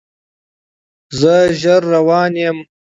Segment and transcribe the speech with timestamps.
[1.19, 2.57] زه ژر روان یم